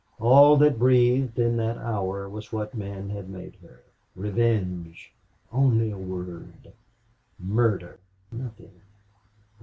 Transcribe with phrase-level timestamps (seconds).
[0.19, 3.83] All that breathed, in that hour, was what men had made her.
[4.15, 5.13] Revenge,
[5.53, 6.73] only a word!
[7.37, 7.99] Murder,
[8.31, 8.81] nothing!